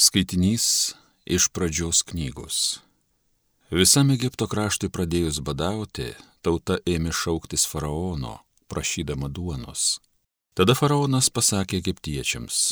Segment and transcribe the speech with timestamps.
[0.00, 0.94] Skaitinys
[1.26, 2.78] iš pradžios knygos.
[3.68, 6.06] Visam Egipto kraštui pradėjus badauti,
[6.40, 8.38] tauta ėmė šauktis faraono,
[8.72, 9.98] prašydama duonos.
[10.56, 12.62] Tada faraonas pasakė egiptiečiams,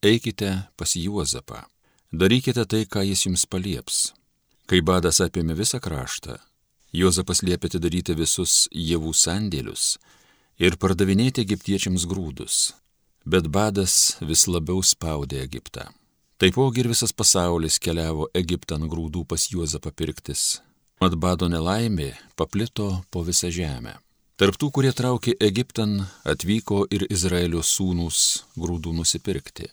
[0.00, 1.66] eikite pas Juozapą,
[2.16, 4.00] darykite tai, ką jis jums palieps.
[4.64, 6.40] Kai badas apėmė visą kraštą,
[6.96, 9.98] Juozapas liepė atidaryti visus javų sandėlius
[10.56, 12.70] ir pardavinėti egiptiečiams grūdus,
[13.28, 15.90] bet badas vis labiau spaudė Egiptą.
[16.40, 20.62] Taipogi ir visas pasaulis keliavo Egiptan grūdų pas Juozapą pirktis.
[21.04, 23.92] Mat bado nelaimė paplito po visą žemę.
[24.40, 29.68] Tarptų, kurie traukė Egiptan, atvyko ir Izraelio sūnus grūdų nusipirkti.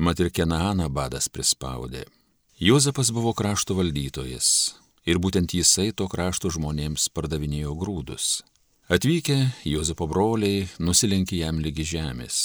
[0.00, 2.06] Mat ir Kenaaną badas prispaudė.
[2.56, 4.48] Juozapas buvo krašto valdytojas
[5.04, 8.40] ir būtent jisai to krašto žmonėms pardavinėjo grūdus.
[8.88, 9.36] Atvykę
[9.68, 12.40] Juozapo broliai nusilenkė jam lygi žemės.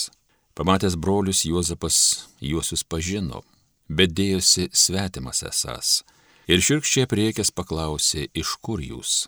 [0.55, 3.41] Pamatęs brolius Juozapas juosius pažino,
[3.91, 5.97] bet dėjosi svetimas esas
[6.47, 9.25] ir širkščiai priekęs paklausė, iš kur jūs.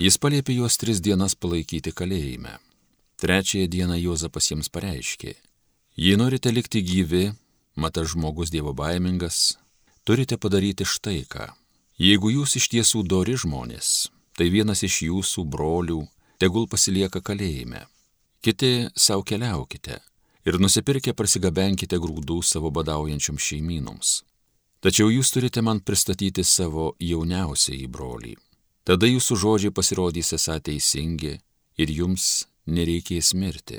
[0.00, 2.54] Jis paliepė juos tris dienas palaikyti kalėjime.
[3.20, 5.34] Trečiąją dieną Juozapas jiems pareiškė,
[6.00, 7.26] jei norite likti gyvi,
[7.76, 9.58] mata žmogus dievo baimingas,
[10.08, 11.50] turite padaryti štai ką.
[12.00, 16.00] Jeigu jūs iš tiesų dori žmonės, tai vienas iš jūsų brolių
[16.40, 17.84] tegul pasilieka kalėjime.
[18.42, 20.00] Kiti savo keliaukite
[20.46, 24.22] ir nusipirkę prasigabenkite grūdų savo badaujančiam šeimynoms.
[24.82, 28.34] Tačiau jūs turite man pristatyti savo jauniausiai brolį.
[28.82, 31.36] Tada jūsų žodžiai pasirodys esą teisingi
[31.78, 33.78] ir jums nereikės mirti.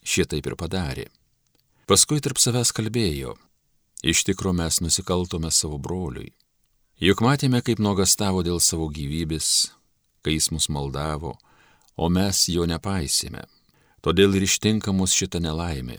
[0.00, 1.04] Šitaip ir padarė.
[1.88, 3.34] Paskui tarp savęs kalbėjo,
[4.00, 6.32] iš tikro mes nusikaltome savo broliui.
[6.98, 9.70] Juk matėme, kaip nuogastavo dėl savo gyvybės,
[10.24, 11.36] kai jis mus maldavo,
[11.96, 13.44] o mes jo nepaisėme.
[14.04, 15.98] Todėl ir ištinka mus šitą nelaimę.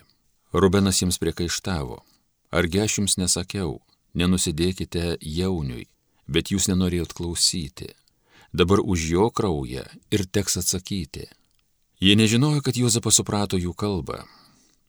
[0.53, 1.99] Rubenas jiems priekaištavo.
[2.49, 3.79] Argi aš jums nesakiau,
[4.17, 5.85] nenusidėkite jauniui,
[6.27, 7.91] bet jūs nenorėjot klausyti.
[8.53, 11.27] Dabar už jo kraują ir teks atsakyti.
[12.01, 14.23] Jie nežinojo, kad Juozapas suprato jų kalbą.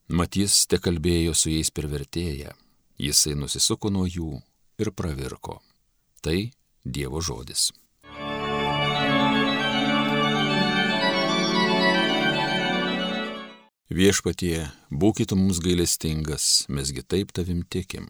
[0.08, 2.54] Matys te kalbėjo su jais per vertėją.
[3.00, 4.38] Jisai nusisuko nuo jų
[4.80, 5.60] ir pravirko.
[6.22, 6.38] Tai
[6.84, 7.70] Dievo žodis.
[13.90, 18.04] Viešpatie, būkite mums gailestingas, mesgi taip tavim tikim.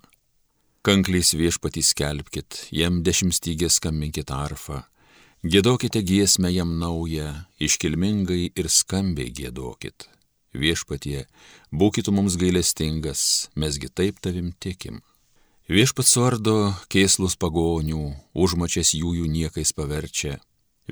[0.85, 4.83] Kankliais viešpatį skelbkit, jam dešimtstygės skambinkit arfą,
[5.41, 10.11] gėdokite giesmę jam naują, iškilmingai ir skambiai gėdokit.
[10.53, 11.25] Viešpatie,
[11.73, 15.01] būkite mums gailestingas, mesgi taip tavim tikim.
[15.65, 18.05] Viešpats suardo kėslus pagonių,
[18.37, 20.43] užmačias jų jų niekais paverčia,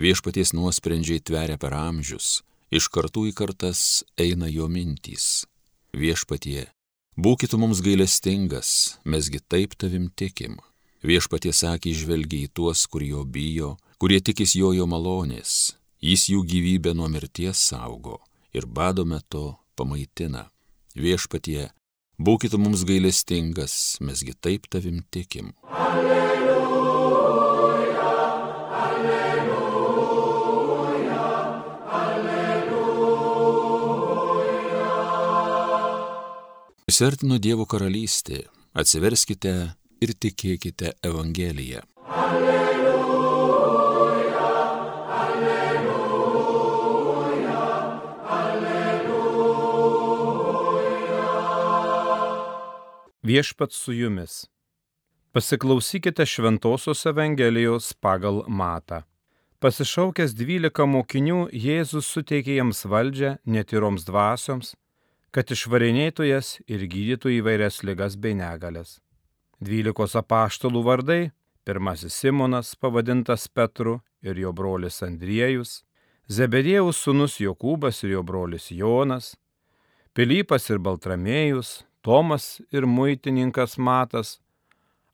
[0.00, 2.38] viešpaties nuosprendžiai tveria per amžius,
[2.70, 5.46] iš kartų į kartas eina jo mintys.
[5.96, 6.68] Viešpatie,
[7.16, 10.58] būkite mums gailestingas, mesgi taip tavim tikim.
[11.02, 16.42] Viešpatie sakė, žvelgia į tuos, kur jo bijo, kurie tikis jo jo malonės, jis jų
[16.44, 18.18] gyvybę nuo mirties saugo
[18.52, 20.48] ir bado metu pamaitina.
[20.98, 21.70] Viešpatie,
[22.18, 25.54] būkite mums gailestingas, mesgi taip tavim tikim.
[25.70, 26.47] Alleluja.
[36.88, 39.50] Prisertino Dievo karalystė, atsiverskite
[40.00, 41.82] ir tikėkite Evangeliją.
[42.08, 43.52] Alleluja,
[45.18, 46.46] alleluja,
[48.38, 49.18] alleluja.
[53.20, 54.48] Viešpat su jumis.
[55.36, 59.04] Pasiklausykite Šventojios Evangelijos pagal Matą.
[59.60, 64.72] Pasišaukęs dvylika mokinių, Jėzus suteikė jiems valdžią netyroms dvasioms
[65.30, 68.98] kad išvarinėtų jas ir gydytų įvairias ligas bei negalės.
[69.60, 71.32] Dvylikos apaštalų vardai-
[71.66, 75.82] pirmasis Simonas, pavadintas Petru ir jo brolis Andriejus,
[76.28, 79.36] Zebedėjaus sūnus Jokūbas ir jo brolis Jonas,
[80.14, 84.38] Pilypas ir Baltramėjus, Tomas ir muitininkas Matas,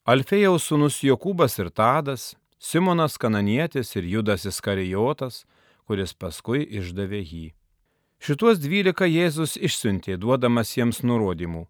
[0.06, 5.44] Alfėjaus sūnus Jokūbas ir Tadas, Simonas Kananietis ir Judas Iskarijotas,
[5.86, 7.52] kuris paskui išdavė jį.
[8.24, 11.66] Šituos dvylika Jėzus išsiuntė, duodamas jiems nurodymų.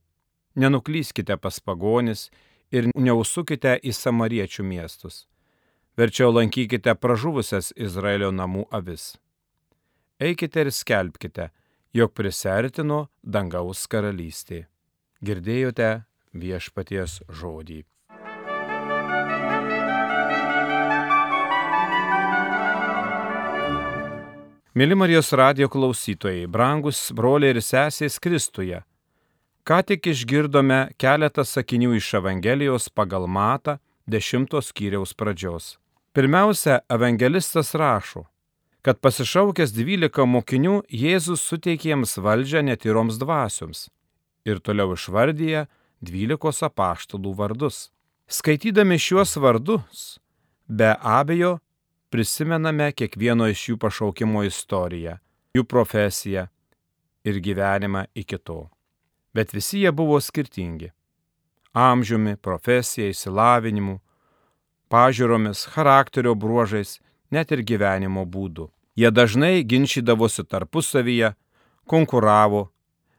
[0.55, 2.29] Nenuklyskite pas pagonis
[2.71, 5.25] ir neusukite į samariečių miestus.
[5.99, 9.17] Verčiau lankykite pražuvusias Izraelio namų avis.
[10.23, 11.49] Eikite ir skelbkite,
[11.91, 14.69] jog prisertino dangaus karalystė.
[15.27, 15.91] Girdėjote
[16.39, 17.83] viešpaties žodį.
[24.75, 28.81] Mėly Marijos radio klausytojai, brangus broliai ir sesės Kristuje,
[29.63, 33.77] Ką tik išgirdome keletą sakinių iš Evangelijos pagal Matą
[34.11, 35.79] dešimtos skyriaus pradžios.
[36.11, 38.25] Pirmiausia, evangelistas rašo,
[38.83, 43.87] kad pasišaukęs dvylika mokinių Jėzus suteikė jiems valdžią netyroms dvasioms
[44.43, 45.69] ir toliau išvardyja
[46.03, 47.93] dvylikos apaštalų vardus.
[48.27, 50.19] Skaitydami šiuos vardus,
[50.67, 51.61] be abejo,
[52.15, 55.19] prisimename kiekvieno iš jų pašaukimo istoriją,
[55.59, 56.47] jų profesiją
[57.27, 58.63] ir gyvenimą iki to
[59.35, 60.91] bet visi jie buvo skirtingi-
[61.91, 63.99] amžiumi, profesija, įsilavinimu,
[64.91, 67.01] pažiūromis, charakterio bruožais,
[67.31, 68.71] net ir gyvenimo būdu.
[68.97, 71.35] Jie dažnai ginčydavosi tarpusavyje,
[71.87, 72.69] konkuravo,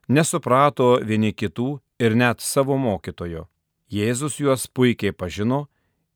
[0.08, 3.48] nesuprato vieni kitų ir net savo mokytojo.
[3.92, 5.68] Jėzus juos puikiai pažino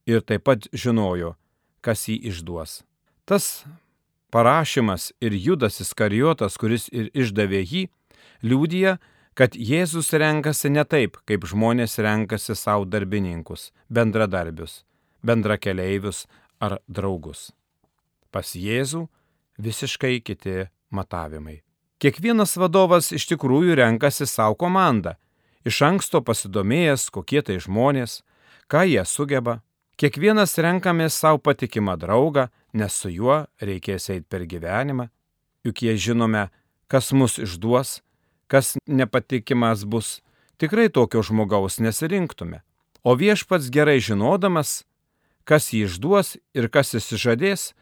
[0.05, 1.35] ir taip pat žinojo,
[1.81, 2.81] kas jį išduos.
[3.25, 3.65] Tas
[4.33, 7.83] parašymas ir Judas Iskarijotas, kuris ir išdavė jį,
[8.43, 8.97] liūdija,
[9.37, 14.83] kad Jėzus renkasi ne taip, kaip žmonės renkasi savo darbininkus, bendradarbius,
[15.23, 16.25] bendrakeleivius
[16.59, 17.49] ar draugus.
[18.31, 19.07] Pas Jėzų
[19.57, 21.61] visiškai kiti matavimai.
[21.99, 25.17] Kiekvienas vadovas iš tikrųjų renkasi savo komandą,
[25.67, 28.21] iš anksto pasidomėjęs, kokie tai žmonės,
[28.71, 29.59] ką jie sugeba.
[29.99, 35.09] Kiekvienas renkamės savo patikimą draugą, nes su juo reikės eiti per gyvenimą,
[35.67, 36.47] juk jie žinome,
[36.87, 37.99] kas mus išduos
[38.49, 40.21] kas nepatikimas bus,
[40.57, 42.61] tikrai tokio žmogaus nesirinktume.
[43.03, 44.83] O viešpats gerai žinodamas,
[45.47, 47.73] kas jį išduos ir kas įsižadės,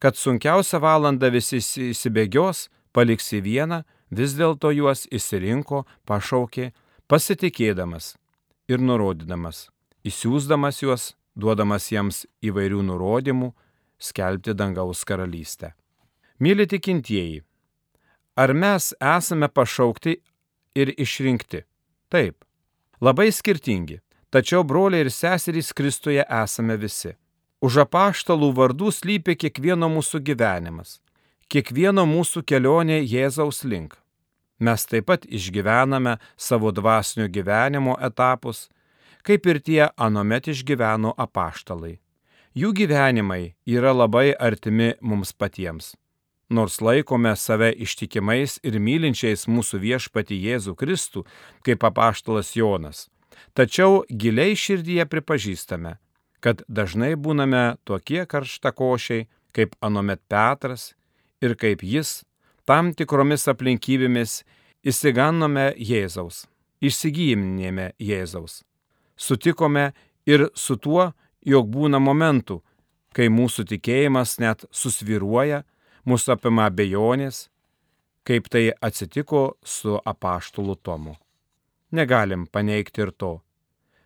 [0.00, 6.72] kad sunkiausią valandą visi įsibėgios, paliks į vieną, vis dėlto juos įsirinko, pašaukė,
[7.06, 8.14] pasitikėdamas
[8.72, 9.68] ir nurodydamas,
[10.08, 13.50] įsiūsdamas juos, duodamas jiems įvairių nurodymų,
[13.98, 15.74] skelbti dangaus karalystę.
[16.42, 17.42] Mėly tikintieji,
[18.36, 20.16] Ar mes esame pašaukti
[20.74, 21.60] ir išrinkti?
[22.10, 22.42] Taip.
[23.00, 24.00] Labai skirtingi,
[24.30, 27.12] tačiau broliai ir seserys Kristuje esame visi.
[27.62, 30.98] Už apaštalų vardų slypi kiekvieno mūsų gyvenimas,
[31.46, 33.94] kiekvieno mūsų kelionė Jėzaus link.
[34.58, 38.66] Mes taip pat išgyvename savo dvasinio gyvenimo etapus,
[39.24, 41.98] kaip ir tie anomet išgyveno apaštalai.
[42.54, 45.94] Jų gyvenimai yra labai artimi mums patiems
[46.48, 51.24] nors laikome save ištikimais ir mylinčiais mūsų viešpati Jėzų Kristų,
[51.66, 53.08] kaip apaštalas Jonas.
[53.54, 55.96] Tačiau giliai širdyje pripažįstame,
[56.40, 60.92] kad dažnai būname tokie karštakošiai, kaip anomet Petras
[61.42, 62.22] ir kaip jis,
[62.64, 64.42] tam tikromis aplinkybėmis
[64.84, 66.44] įsigannome Jėzaus,
[66.84, 68.62] išsigyjimnėme Jėzaus.
[69.16, 69.92] Sutikome
[70.26, 71.12] ir su tuo,
[71.44, 72.60] jog būna momentų,
[73.14, 75.62] kai mūsų tikėjimas net susviruoja,
[76.04, 77.48] mūsų apima abejonės,
[78.24, 81.16] kaip tai atsitiko su apaštulu Tomu.
[81.92, 83.38] Negalim paneigti ir to,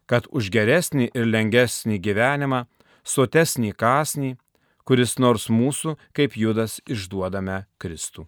[0.07, 2.67] kad už geresnį ir lengvesnį gyvenimą,
[3.05, 4.35] sotesnį kasnį,
[4.85, 8.27] kuris nors mūsų kaip judas išduodame Kristų.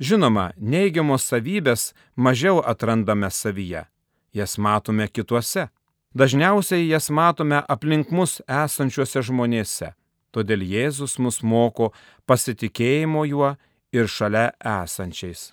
[0.00, 3.84] Žinoma, neigiamos savybės mažiau atrandame savyje,
[4.32, 5.68] jas matome kituose.
[6.14, 9.92] Dažniausiai jas matome aplink mus esančiuose žmonėse.
[10.34, 11.92] Todėl Jėzus mus moko
[12.26, 13.52] pasitikėjimo juo
[13.94, 15.52] ir šalia esančiais.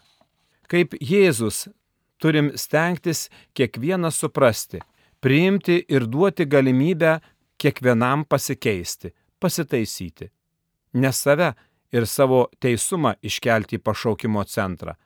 [0.66, 1.68] Kaip Jėzus
[2.18, 4.82] turim stengtis kiekvieną suprasti,
[5.22, 7.20] priimti ir duoti galimybę
[7.62, 10.32] kiekvienam pasikeisti, pasitaisyti.
[10.94, 11.54] Ne save
[11.94, 14.98] ir savo teisumą iškelti į pašaukimo centrą,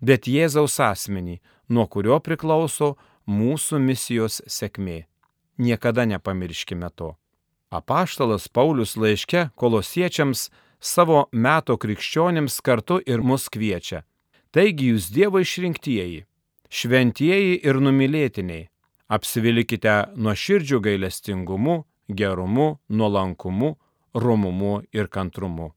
[0.00, 1.40] bet Jėzaus asmenį,
[1.72, 2.96] nuo kurio priklauso
[3.28, 5.04] mūsų misijos sėkmė.
[5.58, 7.14] Niekada nepamirškime to.
[7.70, 10.48] Apaštalas Paulius laiške kolosiečiams
[10.80, 14.04] savo meto krikščionims kartu ir mus kviečia.
[14.54, 16.24] Taigi jūs Dievo išrinktieji,
[16.72, 18.68] šventieji ir numylėtiniai,
[19.12, 23.74] apsivilkite nuo širdžių gailestingumu, gerumu, nuolankumu,
[24.14, 25.74] romumu ir kantrumu.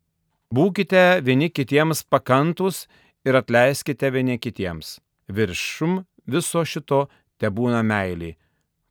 [0.52, 2.86] Būkite vieni kitiems pakantus
[3.28, 5.00] ir atleiskite vieni kitiems.
[5.32, 7.08] Viršum viso šito
[7.42, 8.36] te būna meilė,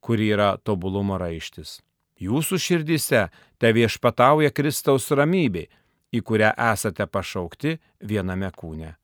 [0.03, 1.79] kuri yra tobulumo raištis.
[2.21, 3.29] Jūsų širdise
[3.63, 5.69] te viešpatauja Kristaus ramybė,
[6.13, 8.97] į kurią esate pašaukti viename kūne.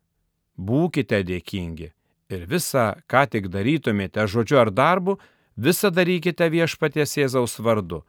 [0.56, 1.92] Būkite dėkingi
[2.32, 5.16] ir visą, ką tik darytumėte žodžiu ar darbu,
[5.56, 8.02] visą darykite viešpaties Jėzaus vardu,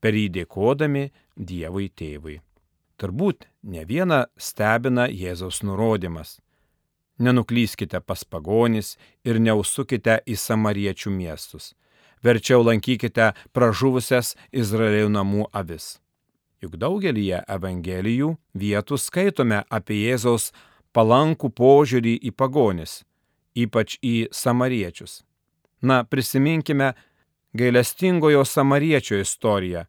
[0.00, 2.38] per jį dėkodami Dievui tėvui.
[3.00, 6.38] Turbūt ne viena stebina Jėzaus nurodymas.
[7.18, 11.74] Nenuklyskite pas pagonis ir neusukite į samariečių miestus
[12.24, 15.98] verčiau lankykite pražuvusias Izraelio namų avis.
[16.64, 20.50] Juk daugelį Evangelijų vietų skaitome apie Jėzaus
[20.96, 23.02] palankų požiūrį į pagonis,
[23.54, 25.20] ypač į samariečius.
[25.84, 26.94] Na, prisiminkime
[27.52, 29.84] gailestingojo samariečio istoriją,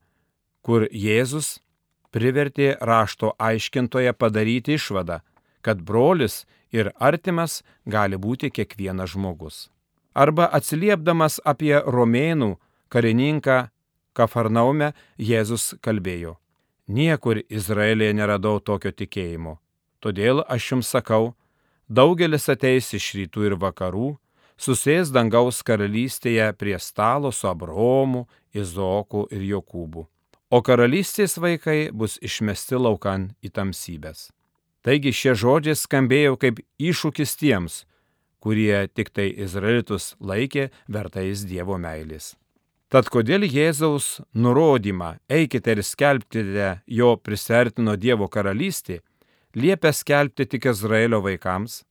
[0.65, 1.61] kur Jėzus
[2.11, 5.21] privertė rašto aiškintoje padaryti išvadą,
[5.65, 9.69] kad brolis ir artimas gali būti kiekvienas žmogus.
[10.13, 12.55] Arba atsiliepdamas apie romėnų
[12.93, 13.65] karininką
[14.15, 16.37] Kafarnaume, Jėzus kalbėjo.
[16.87, 19.57] Niekur Izraelėje neradau tokio tikėjimo.
[19.99, 21.33] Todėl aš jums sakau,
[21.89, 24.13] daugelis ateis iš rytų ir vakarų,
[24.55, 30.05] susės dangaus karalystėje prie stalo su Abraomu, Izoku ir Jokūbu,
[30.47, 34.29] o karalystės vaikai bus išmesti laukan į tamsybės.
[34.85, 37.83] Taigi šie žodžiai skambėjo kaip iššūkis tiems,
[38.37, 42.35] kurie tik tai Izraelitus laikė vertais Dievo meilės.
[42.93, 48.99] Tad kodėl Jėzaus nurodymą eikite ir skelbkite jo prisertino Dievo karalystė,
[49.57, 51.81] liepia skelbti tik Izraelio vaikams?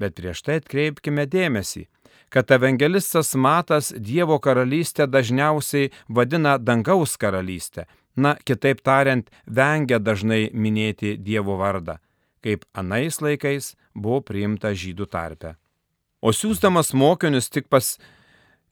[0.00, 1.84] Bet prieš tai atkreipkime dėmesį,
[2.32, 7.84] kad evangelistas Matas Dievo karalystę dažniausiai vadina dangaus karalystę,
[8.16, 12.00] na, kitaip tariant, vengia dažnai minėti Dievo vardą,
[12.44, 15.54] kaip anais laikais buvo priimta žydų tarpe.
[16.20, 17.96] O siūsdamas mokinius tik pas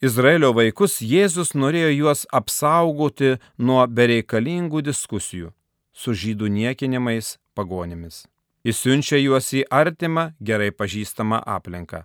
[0.04, 5.52] Izraelio vaikus, Jėzus norėjo juos apsaugoti nuo bereikalingų diskusijų
[5.92, 8.26] su žydų niekinimais pagonimis.
[8.62, 12.04] Jis siunčia juos į artimą, gerai pažįstamą aplinką.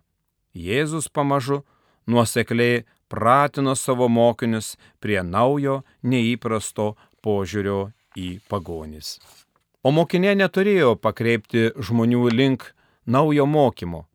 [0.54, 1.62] Jėzus pamažu
[2.10, 6.94] nuosekliai pratino savo mokinius prie naujo, neįprasto
[7.26, 9.20] požiūrio į pagonis.
[9.84, 12.70] O mokinė neturėjo pakreipti žmonių link
[13.06, 14.06] naujo mokymo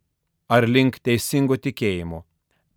[0.49, 2.23] ar link teisingo tikėjimo,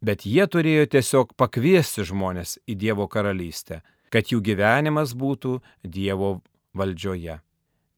[0.04, 3.80] bet jie turėjo tiesiog pakviesti žmonės į Dievo karalystę,
[4.12, 6.42] kad jų gyvenimas būtų Dievo
[6.76, 7.40] valdžioje.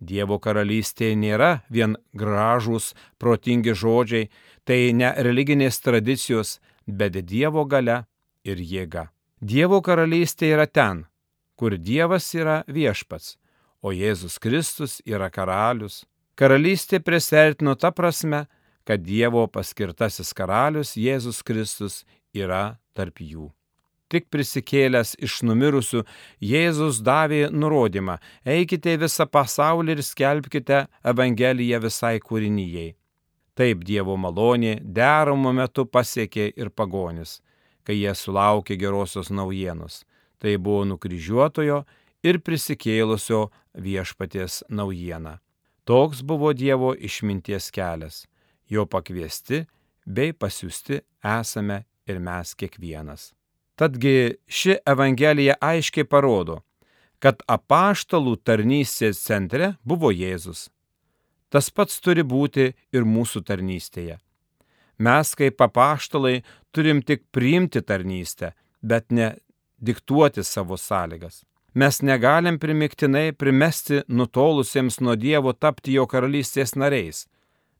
[0.04, 4.30] Dievo karalystė nėra vien gražūs, protingi žodžiai,
[4.64, 8.04] tai ne religinės tradicijos, bet Dievo gale
[8.44, 9.08] ir jėga.
[9.42, 11.06] Dievo karalystė yra ten,
[11.56, 13.40] kur Dievas yra viešpats,
[13.84, 16.04] o Jėzus Kristus yra karalius.
[16.40, 18.46] Karalystė prisertino ta prasme,
[18.88, 22.02] kad Dievo paskirtasis karalius Jėzus Kristus
[22.34, 23.52] yra tarp jų.
[24.14, 26.04] Tik prisikėlęs iš numirusių,
[26.42, 28.20] Jėzus davė nurodymą-
[28.56, 32.94] eikite visą pasaulį ir skelbkite Evangeliją visai kūrinyjei.
[33.56, 37.42] Taip Dievo malonė deramo metu pasiekė ir pagonis,
[37.84, 40.06] kai jie sulaukė gerosios naujienos.
[40.40, 41.86] Tai buvo nukryžiuotojo
[42.24, 45.40] ir prisikėlusio viešpaties naujiena.
[45.84, 48.24] Toks buvo Dievo išminties kelias
[48.74, 49.64] jo pakviesti
[50.06, 53.32] bei pasiūsti esame ir mes kiekvienas.
[53.80, 56.62] Tadgi ši Evangelija aiškiai parodo,
[57.24, 60.68] kad apaštalų tarnystės centre buvo Jėzus.
[61.50, 64.20] Tas pats turi būti ir mūsų tarnystėje.
[65.04, 69.34] Mes kaip apaštalai turim tik priimti tarnystę, bet ne
[69.82, 71.44] diktuoti savo sąlygas.
[71.74, 77.26] Mes negalim primiktinai primesti nutolusiems nuo Dievo tapti jo karalystės nariais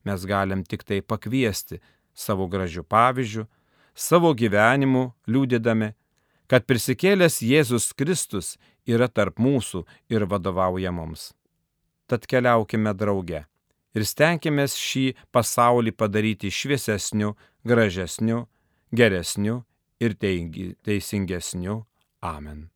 [0.04, 1.80] mes galim tik tai pakviesti
[2.14, 3.46] savo gražių pavyzdžių,
[3.96, 5.94] savo gyvenimu liūdėdami,
[6.48, 9.84] kad prisikėlęs Jėzus Kristus yra tarp mūsų
[10.14, 11.32] ir vadovauja mums.
[12.08, 13.46] Tad keliaukime drauge
[13.94, 17.34] ir stenkime šį pasaulį padaryti šviesesniu,
[17.66, 18.46] gražesniu,
[18.92, 19.64] geresniu
[20.04, 21.84] ir teisingesniu.
[22.24, 22.68] Amen.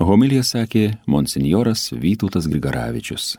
[0.00, 3.34] Homilija sakė monsinjoras Vytautas Grigaravičius.